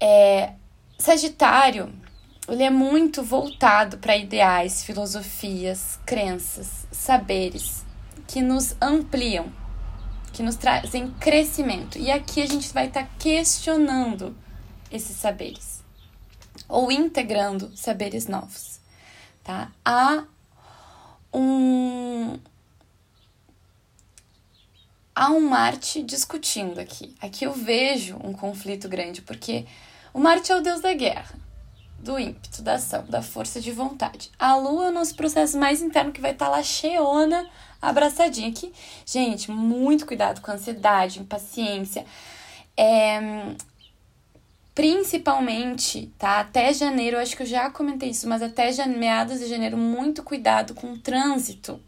[0.00, 0.54] É,
[0.98, 1.92] Sagitário,
[2.48, 7.84] ele é muito voltado para ideais, filosofias, crenças, saberes
[8.26, 9.52] que nos ampliam,
[10.32, 11.98] que nos trazem crescimento.
[11.98, 14.34] E aqui a gente vai estar tá questionando
[14.90, 15.84] esses saberes
[16.66, 18.80] ou integrando saberes novos,
[19.44, 19.70] tá?
[19.84, 20.24] Há
[21.32, 22.38] um
[25.20, 27.14] há um Marte discutindo aqui.
[27.20, 29.66] Aqui eu vejo um conflito grande, porque
[30.14, 31.34] o Marte é o deus da guerra,
[31.98, 34.30] do ímpeto, da ação, da força de vontade.
[34.38, 37.46] A Lua é o nosso processo mais interno que vai estar tá lá cheona
[37.82, 38.72] abraçadinha aqui.
[39.04, 42.06] Gente, muito cuidado com ansiedade, impaciência.
[42.74, 43.20] É,
[44.74, 46.40] principalmente, tá?
[46.40, 50.72] Até janeiro, acho que eu já comentei isso, mas até meados de janeiro, muito cuidado
[50.74, 51.78] com o trânsito.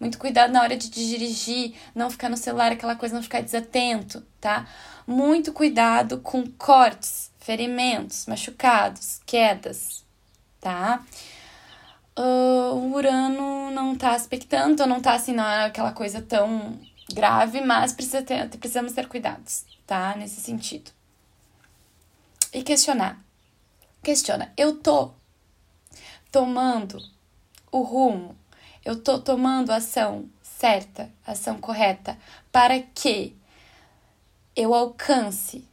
[0.00, 4.22] Muito cuidado na hora de dirigir, não ficar no celular, aquela coisa, não ficar desatento,
[4.40, 4.66] tá?
[5.06, 10.04] Muito cuidado com cortes, ferimentos, machucados, quedas,
[10.60, 11.04] tá?
[12.18, 16.78] uh, o Urano não tá aspectando, não tá assim, não é aquela coisa tão
[17.12, 20.14] grave, mas precisa ter, precisamos ter cuidados, tá?
[20.16, 20.90] Nesse sentido.
[22.52, 23.22] E questionar.
[24.02, 25.12] Questiona, eu tô
[26.30, 26.98] tomando
[27.72, 28.36] o rumo,
[28.84, 32.18] eu tô tomando a ação certa, a ação correta,
[32.52, 33.34] para que
[34.54, 35.64] eu alcance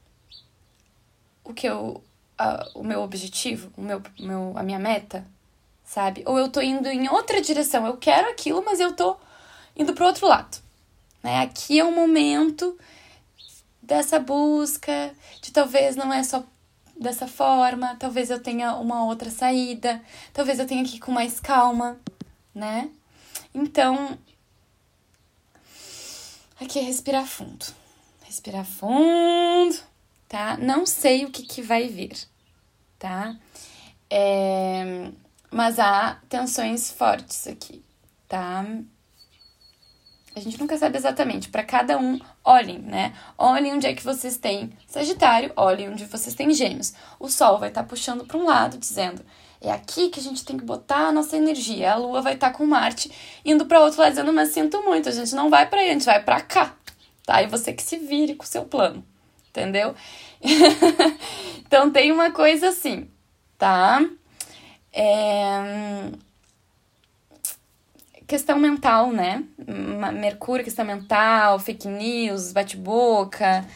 [1.44, 2.04] o que eu,
[2.40, 5.26] uh, o meu objetivo, o meu, meu, a minha meta,
[5.84, 6.24] sabe?
[6.26, 9.18] Ou eu tô indo em outra direção, eu quero aquilo, mas eu tô
[9.76, 10.58] indo pro outro lado.
[11.22, 11.42] Né?
[11.42, 12.78] Aqui é o momento
[13.82, 16.44] dessa busca, de talvez não é só
[16.98, 20.02] dessa forma, talvez eu tenha uma outra saída,
[20.34, 22.00] talvez eu tenha que ir com mais calma,
[22.54, 22.90] né?
[23.54, 24.18] Então,
[26.60, 27.66] aqui é respirar fundo.
[28.24, 29.78] Respirar fundo,
[30.28, 30.58] tá?
[30.58, 32.18] Não sei o que, que vai vir,
[32.98, 33.36] tá?
[34.10, 35.12] É,
[35.50, 37.84] mas há tensões fortes aqui,
[38.28, 38.66] tá?
[40.34, 41.50] A gente nunca sabe exatamente.
[41.50, 43.14] Para cada um, olhem, né?
[43.38, 46.94] Olhem onde é que vocês têm Sagitário, olhem onde vocês têm Gêmeos.
[47.20, 49.26] O Sol vai estar tá puxando para um lado, dizendo:
[49.62, 51.94] É aqui que a gente tem que botar a nossa energia.
[51.94, 53.12] A Lua vai estar tá com Marte
[53.46, 55.94] indo para outro lado dizendo, mas sinto muito, a gente não vai para aí, a
[55.94, 56.76] gente vai para cá.
[57.26, 57.44] Tá?
[57.44, 59.06] E você que se vire com o seu plano.
[59.50, 59.94] Entendeu?
[61.66, 63.08] então tem uma coisa assim,
[63.58, 64.04] tá?
[64.92, 66.12] É...
[68.26, 69.44] Questão mental, né?
[70.14, 73.68] Mercúrio, questão mental, fake news, bate-boca,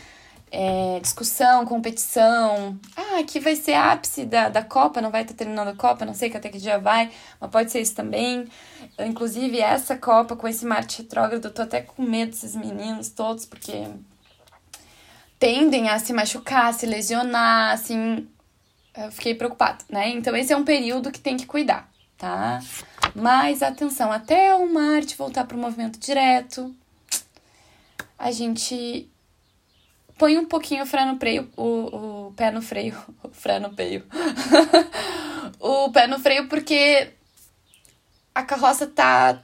[0.58, 2.80] é, discussão, competição.
[2.96, 6.14] Ah, aqui vai ser ápice da, da Copa, não vai estar terminando a Copa, não
[6.14, 8.48] sei até que dia vai, mas pode ser isso também.
[8.98, 13.46] Inclusive, essa Copa com esse Marte retrógrado, eu tô até com medo desses meninos todos,
[13.46, 13.86] porque
[15.38, 18.26] tendem a se machucar, se lesionar, assim.
[18.96, 20.08] Eu fiquei preocupada, né?
[20.12, 22.62] Então, esse é um período que tem que cuidar, tá?
[23.14, 26.74] Mas atenção, até o Marte voltar para o movimento direto,
[28.18, 29.10] a gente
[30.18, 33.74] põe um pouquinho o freio no freio, o, o pé no freio, o freio no
[33.74, 34.06] peio.
[35.60, 37.12] o pé no freio porque
[38.34, 39.40] a carroça tá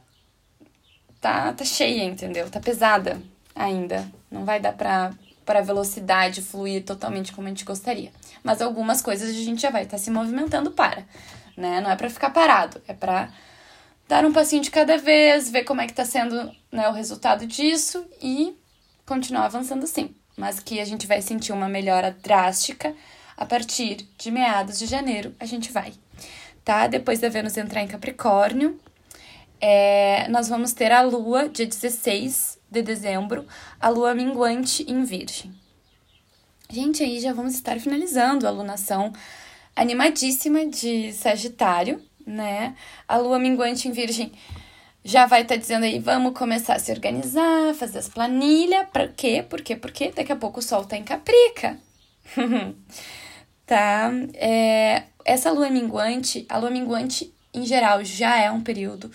[1.20, 2.50] tá tá cheia, entendeu?
[2.50, 3.22] Tá pesada
[3.56, 4.10] ainda.
[4.30, 5.12] Não vai dar pra
[5.46, 8.12] para velocidade fluir totalmente como a gente gostaria.
[8.44, 11.06] Mas algumas coisas a gente já vai estar tá se movimentando para,
[11.58, 11.82] né?
[11.82, 13.30] Não é para ficar parado, é para
[14.08, 17.46] dar um passinho de cada vez, ver como é que tá sendo né, o resultado
[17.46, 18.56] disso e
[19.06, 22.96] continuar avançando sim mas que a gente vai sentir uma melhora drástica
[23.38, 25.94] a partir de meados de janeiro, a gente vai,
[26.64, 26.88] tá?
[26.88, 28.80] Depois da Vênus entrar em Capricórnio,
[29.60, 33.46] é, nós vamos ter a Lua, dia 16 de dezembro,
[33.80, 35.54] a Lua minguante em Virgem.
[36.70, 39.12] Gente, aí já vamos estar finalizando a lunação
[39.76, 42.76] animadíssima de Sagitário, né?
[43.08, 44.32] A Lua minguante em Virgem
[45.04, 48.88] já vai estar tá dizendo aí, vamos começar a se organizar, fazer as planilhas.
[48.92, 49.44] Para quê?
[49.48, 49.76] Por quê?
[49.76, 51.80] Porque daqui a pouco o sol tá em Caprica.
[53.66, 54.12] tá?
[54.36, 59.12] É, essa lua minguante, a lua minguante em geral já é um período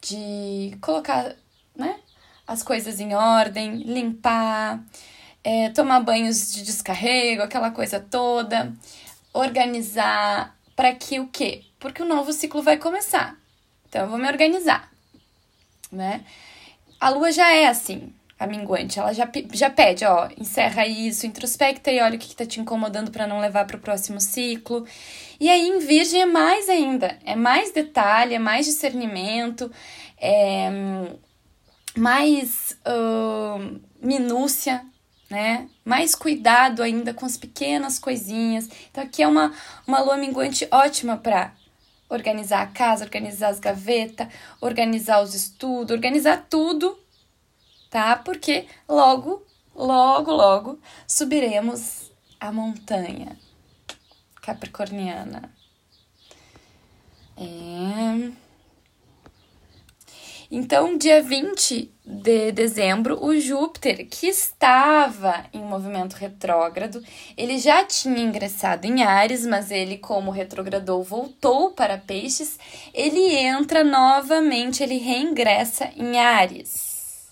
[0.00, 1.34] de colocar,
[1.76, 1.96] né?
[2.46, 4.82] As coisas em ordem, limpar,
[5.44, 8.72] é, tomar banhos de descarrego, aquela coisa toda,
[9.34, 11.64] organizar para que o quê?
[11.78, 13.36] Porque o novo ciclo vai começar.
[13.88, 14.95] Então eu vou me organizar
[15.90, 16.24] né?
[17.00, 18.98] A lua já é assim, a minguante.
[18.98, 22.60] Ela já, já pede, ó, encerra isso, introspecta e olha o que, que tá te
[22.60, 24.86] incomodando para não levar para o próximo ciclo.
[25.40, 29.70] E aí, em Virgem é mais ainda, é mais detalhe, é mais discernimento,
[30.18, 30.70] é
[31.96, 34.84] mais uh, minúcia,
[35.30, 35.68] né?
[35.84, 38.68] Mais cuidado ainda com as pequenas coisinhas.
[38.90, 39.52] Então, aqui é uma,
[39.86, 41.52] uma lua minguante ótima para
[42.08, 44.28] organizar a casa, organizar as gavetas,
[44.60, 46.98] organizar os estudos, organizar tudo,
[47.90, 48.16] tá?
[48.16, 53.36] Porque logo, logo, logo subiremos a montanha
[54.40, 55.50] capricorniana.
[57.36, 58.45] É.
[60.50, 67.02] Então, dia 20 de dezembro, o Júpiter, que estava em movimento retrógrado,
[67.36, 72.58] ele já tinha ingressado em Ares, mas ele, como retrogradou, voltou para Peixes,
[72.94, 77.26] ele entra novamente, ele reingressa em Ares,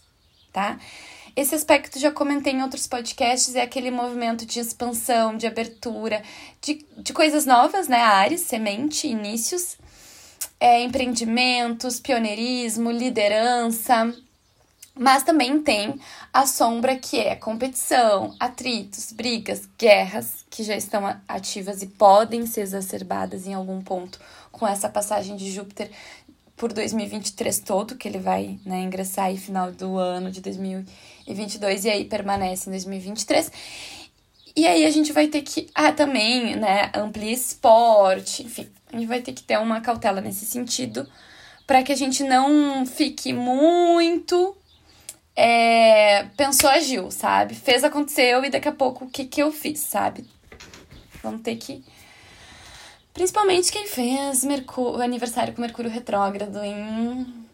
[0.52, 0.78] tá?
[1.36, 6.22] Esse aspecto já comentei em outros podcasts, é aquele movimento de expansão, de abertura,
[6.60, 8.00] de, de coisas novas, né?
[8.00, 9.76] Ares, semente, inícios
[10.58, 14.14] é, empreendimentos, pioneirismo, liderança,
[14.96, 15.98] mas também tem
[16.32, 22.60] a sombra que é competição, atritos, brigas, guerras que já estão ativas e podem ser
[22.60, 24.20] exacerbadas em algum ponto
[24.52, 25.90] com essa passagem de Júpiter
[26.56, 31.90] por 2023 todo, que ele vai né, ingressar aí final do ano de 2022 e
[31.90, 33.50] aí permanece em 2023.
[34.56, 39.08] E aí a gente vai ter que, ah, também, né, amplia esporte, enfim, a gente
[39.08, 41.08] vai ter que ter uma cautela nesse sentido
[41.66, 44.56] para que a gente não fique muito
[45.36, 47.54] é, pensou, agiu, sabe?
[47.54, 50.24] Fez, aconteceu e daqui a pouco o que, que eu fiz, sabe?
[51.22, 51.84] Vamos ter que.
[53.12, 57.44] Principalmente quem fez Mercúrio, aniversário com Mercúrio retrógrado em.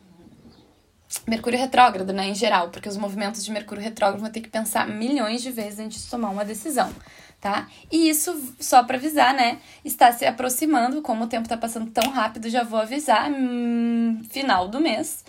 [1.27, 4.87] Mercúrio retrógrado, né, em geral, porque os movimentos de Mercúrio retrógrado vão ter que pensar
[4.87, 6.93] milhões de vezes antes de tomar uma decisão
[7.41, 7.69] tá?
[7.91, 9.61] E isso, só para avisar, né?
[9.85, 13.31] Está se aproximando, como o tempo tá passando tão rápido, já vou avisar.
[13.31, 15.25] Hum, final do mês.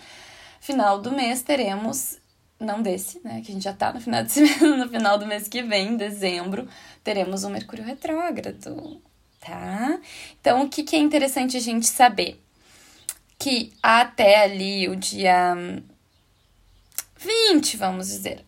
[0.60, 2.18] Final do mês teremos,
[2.60, 3.40] não desse, né?
[3.40, 6.68] Que a gente já tá no final, de, no final do mês que vem, dezembro,
[7.02, 9.00] teremos um Mercúrio retrógrado,
[9.40, 9.98] tá?
[10.40, 12.40] Então, o que, que é interessante a gente saber?
[13.38, 15.56] Que até ali o dia
[17.16, 18.44] 20, vamos dizer,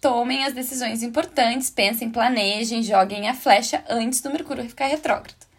[0.00, 5.50] tomem as decisões importantes, pensem, planejem, joguem a flecha antes do Mercúrio ficar retrógrado.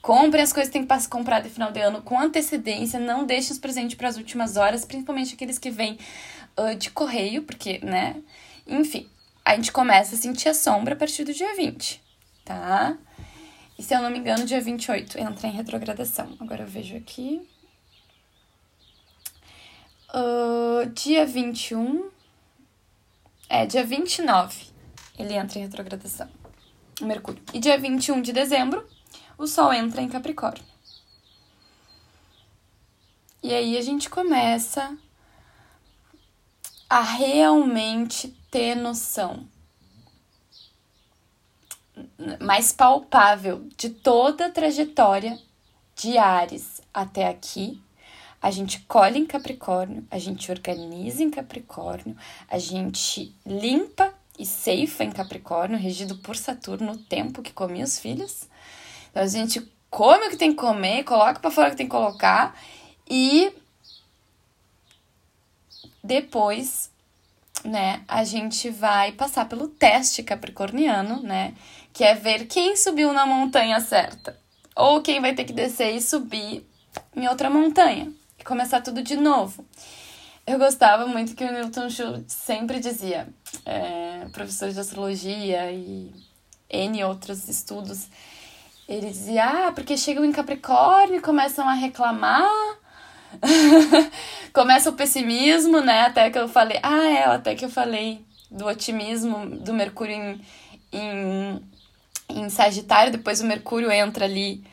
[0.00, 2.98] Comprem as coisas que tem que comprar de final de ano com antecedência.
[2.98, 5.96] Não deixem os presentes para as últimas horas, principalmente aqueles que vêm
[6.58, 8.16] uh, de correio, porque, né?
[8.66, 9.08] Enfim,
[9.44, 12.02] a gente começa a sentir a sombra a partir do dia 20,
[12.44, 12.98] tá?
[13.78, 16.36] E se eu não me engano, dia 28 entra em retrogradação.
[16.40, 17.40] Agora eu vejo aqui.
[20.12, 22.10] Uh, dia 21.
[23.54, 24.72] É, dia 29
[25.18, 26.26] ele entra em retrogradação.
[26.98, 27.42] O Mercúrio.
[27.52, 28.88] E dia 21 de dezembro,
[29.36, 30.64] o Sol entra em Capricórnio.
[33.42, 34.96] E aí a gente começa
[36.88, 39.46] a realmente ter noção
[42.40, 45.38] mais palpável de toda a trajetória
[45.94, 47.82] de Ares até aqui.
[48.42, 52.16] A gente colhe em Capricórnio, a gente organiza em Capricórnio,
[52.50, 58.00] a gente limpa e ceifa em Capricórnio, regido por Saturno, o tempo que comia os
[58.00, 58.48] filhos.
[59.10, 61.86] Então a gente come o que tem que comer, coloca para fora o que tem
[61.86, 62.58] que colocar
[63.08, 63.54] e
[66.02, 66.90] depois,
[67.64, 71.54] né, a gente vai passar pelo teste capricorniano, né,
[71.92, 74.36] que é ver quem subiu na montanha certa
[74.74, 76.66] ou quem vai ter que descer e subir
[77.14, 78.12] em outra montanha
[78.44, 79.64] começar tudo de novo.
[80.46, 83.28] Eu gostava muito que o Newton Schultz sempre dizia,
[83.64, 86.12] é, professor de astrologia e
[86.68, 88.08] N outros estudos,
[88.88, 92.50] ele dizia, ah, porque chegam em Capricórnio e começam a reclamar,
[94.52, 96.02] começa o pessimismo, né?
[96.02, 100.40] Até que eu falei, ah, é, até que eu falei do otimismo do Mercúrio em,
[100.92, 101.62] em,
[102.28, 104.64] em Sagitário, depois o Mercúrio entra ali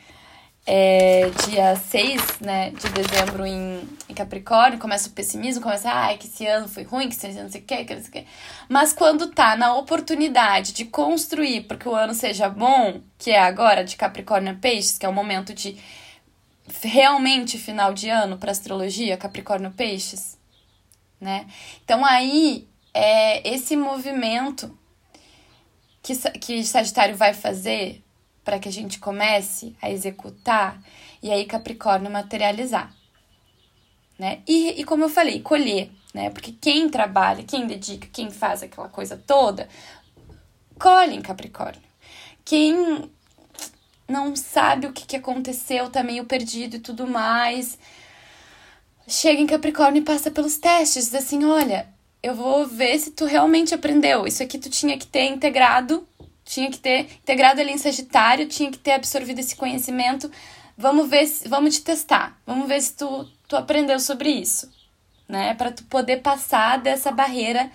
[0.72, 6.28] é, dia 6 né, de dezembro em, em, Capricórnio, começa o pessimismo, começa, ai, que
[6.28, 8.12] esse ano foi ruim, que esse ano não sei o que, que não sei o
[8.12, 8.26] que.
[8.68, 13.82] Mas quando tá na oportunidade de construir porque o ano seja bom, que é agora
[13.82, 15.76] de Capricórnio a Peixes, que é o momento de
[16.80, 20.38] realmente final de ano para astrologia, Capricórnio Peixes,
[21.20, 21.48] né?
[21.84, 24.78] Então aí é esse movimento
[26.00, 28.04] que, que Sagitário vai fazer
[28.44, 30.80] para que a gente comece a executar
[31.22, 32.94] e aí Capricórnio materializar.
[34.18, 34.42] Né?
[34.46, 36.30] E, e como eu falei, colher, né?
[36.30, 39.68] Porque quem trabalha, quem dedica, quem faz aquela coisa toda,
[40.78, 41.80] colhe em Capricórnio.
[42.44, 43.08] Quem
[44.08, 47.78] não sabe o que, que aconteceu, tá meio perdido e tudo mais,
[49.06, 51.88] chega em Capricórnio e passa pelos testes, diz assim, olha,
[52.22, 54.26] eu vou ver se tu realmente aprendeu.
[54.26, 56.06] Isso aqui tu tinha que ter integrado
[56.50, 60.28] tinha que ter integrado ali em Sagitário, tinha que ter absorvido esse conhecimento.
[60.76, 62.36] Vamos ver, se, vamos te testar.
[62.44, 64.68] Vamos ver se tu, tu aprendeu sobre isso,
[65.28, 65.54] né?
[65.54, 67.70] Para tu poder passar dessa barreira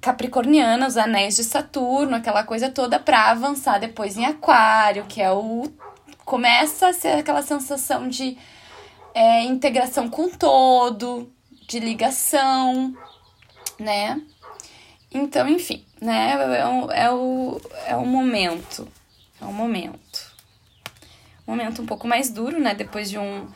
[0.00, 5.32] capricorniana, os anéis de Saturno, aquela coisa toda para avançar depois em Aquário, que é
[5.32, 5.64] o
[6.24, 8.38] começa a ser aquela sensação de
[9.14, 11.30] é, integração com todo,
[11.68, 12.94] de ligação,
[13.80, 14.20] né?
[15.12, 16.32] Então, enfim, né?
[16.58, 18.86] É, o, é, o, é o momento.
[19.40, 20.34] É o momento.
[21.46, 22.74] Um momento um pouco mais duro, né?
[22.74, 23.48] Depois de um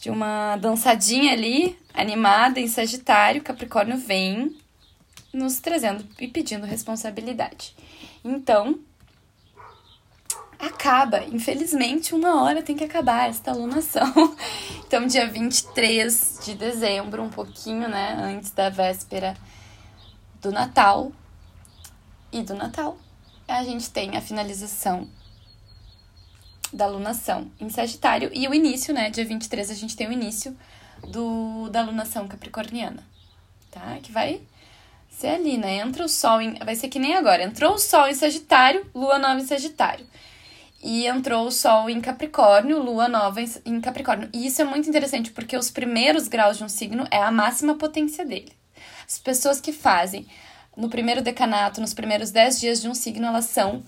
[0.00, 4.56] de uma dançadinha ali, animada em Sagitário, Capricórnio vem
[5.30, 7.76] nos trazendo e pedindo responsabilidade.
[8.24, 8.78] Então,
[10.58, 11.22] acaba.
[11.24, 14.12] Infelizmente, uma hora tem que acabar esta alunação.
[14.90, 19.36] Então, dia 23 de dezembro, um pouquinho, né, antes da véspera
[20.42, 21.12] do Natal
[22.32, 22.98] e do Natal,
[23.46, 25.08] a gente tem a finalização
[26.72, 29.10] da lunação em Sagitário e o início, né?
[29.10, 30.56] Dia 23 a gente tem o início
[31.08, 33.02] do, da lunação capricorniana,
[33.70, 33.98] tá?
[34.02, 34.40] Que vai
[35.08, 35.78] ser ali, né?
[35.78, 36.54] Entra o Sol em.
[36.64, 37.42] Vai ser que nem agora.
[37.42, 40.06] Entrou o Sol em Sagitário, Lua nova em Sagitário.
[40.82, 44.30] E entrou o Sol em Capricórnio, Lua nova em Capricórnio.
[44.32, 47.74] E isso é muito interessante porque os primeiros graus de um signo é a máxima
[47.74, 48.52] potência dele.
[49.06, 50.26] As pessoas que fazem
[50.80, 53.84] no primeiro decanato, nos primeiros dez dias de um signo, elas são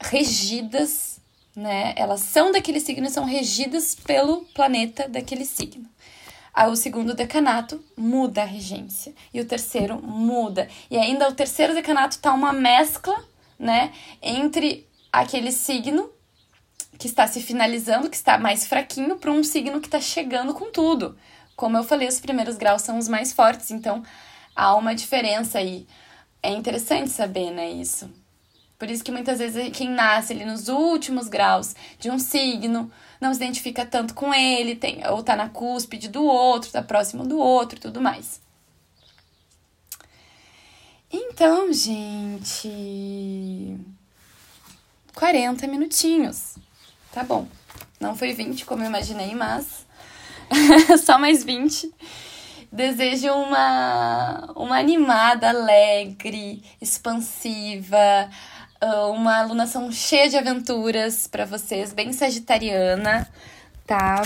[0.00, 1.20] regidas,
[1.54, 1.92] né?
[1.96, 5.86] Elas são daquele signo e são regidas pelo planeta daquele signo.
[6.54, 9.14] Aí o segundo decanato muda a regência.
[9.32, 10.68] E o terceiro muda.
[10.90, 13.22] E ainda o terceiro decanato tá uma mescla,
[13.58, 13.92] né?
[14.22, 16.10] Entre aquele signo
[16.98, 20.70] que está se finalizando, que está mais fraquinho, para um signo que está chegando com
[20.72, 21.14] tudo.
[21.54, 24.02] Como eu falei, os primeiros graus são os mais fortes, então
[24.54, 25.86] há uma diferença aí.
[26.46, 28.08] É interessante saber, né, isso.
[28.78, 32.88] Por isso que muitas vezes quem nasce ali nos últimos graus de um signo
[33.20, 37.26] não se identifica tanto com ele, tem, ou tá na cúspide do outro, tá próximo
[37.26, 38.40] do outro e tudo mais.
[41.10, 42.68] Então, gente,
[45.14, 46.54] 40 minutinhos,
[47.10, 47.48] Tá bom.
[47.98, 49.84] Não foi 20 como eu imaginei, mas
[51.02, 51.90] só mais 20.
[52.72, 58.28] Desejo uma, uma animada, alegre, expansiva,
[58.80, 63.28] ah, uma alunação cheia de aventuras para vocês, bem sagitariana,
[63.86, 64.22] tá?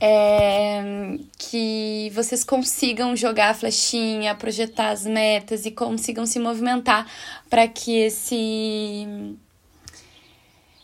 [0.00, 7.06] É, que vocês consigam jogar a flechinha, projetar as metas e consigam se movimentar
[7.48, 9.36] para que esse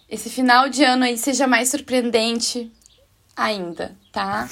[0.09, 2.71] esse final de ano aí seja mais surpreendente
[3.37, 4.49] ainda, tá?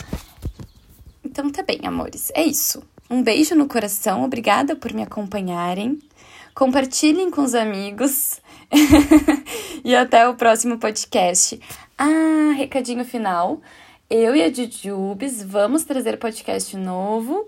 [1.37, 2.33] Então tá bem, amores.
[2.35, 2.83] É isso.
[3.11, 5.99] Um beijo no coração, obrigada por me acompanharem.
[6.55, 8.41] Compartilhem com os amigos.
[9.85, 11.61] e até o próximo podcast.
[11.99, 13.61] Ah, recadinho final.
[14.09, 17.47] Eu e a Jujubes vamos trazer podcast novo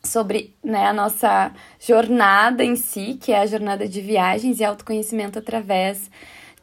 [0.00, 5.36] sobre né, a nossa jornada em si, que é a jornada de viagens e autoconhecimento
[5.36, 6.08] através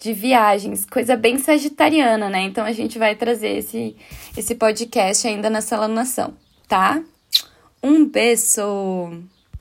[0.02, 2.41] de viagens, coisa bem sagitariana, né?
[2.41, 3.95] Então a gente vai trazer esse,
[4.36, 6.34] esse podcast ainda nessa alunação,
[6.68, 7.04] tá?
[7.84, 9.24] Um beijo!